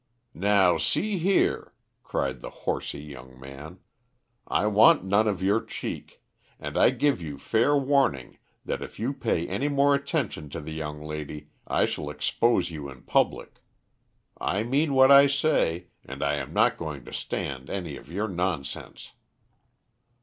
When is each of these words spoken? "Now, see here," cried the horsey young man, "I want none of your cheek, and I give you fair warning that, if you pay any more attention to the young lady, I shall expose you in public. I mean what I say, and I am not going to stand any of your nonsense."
"Now, 0.33 0.77
see 0.79 1.19
here," 1.19 1.75
cried 2.03 2.39
the 2.39 2.49
horsey 2.49 3.01
young 3.03 3.39
man, 3.39 3.81
"I 4.47 4.65
want 4.65 5.03
none 5.03 5.27
of 5.27 5.43
your 5.43 5.61
cheek, 5.63 6.23
and 6.59 6.75
I 6.75 6.89
give 6.89 7.21
you 7.21 7.37
fair 7.37 7.77
warning 7.77 8.39
that, 8.65 8.81
if 8.81 8.99
you 8.99 9.13
pay 9.13 9.47
any 9.47 9.69
more 9.69 9.93
attention 9.93 10.49
to 10.49 10.59
the 10.59 10.73
young 10.73 11.03
lady, 11.03 11.49
I 11.67 11.85
shall 11.85 12.09
expose 12.09 12.71
you 12.71 12.89
in 12.89 13.03
public. 13.03 13.59
I 14.39 14.63
mean 14.63 14.95
what 14.95 15.11
I 15.11 15.27
say, 15.27 15.89
and 16.03 16.23
I 16.23 16.37
am 16.37 16.51
not 16.51 16.77
going 16.77 17.05
to 17.05 17.13
stand 17.13 17.69
any 17.69 17.95
of 17.95 18.11
your 18.11 18.27
nonsense." 18.27 19.11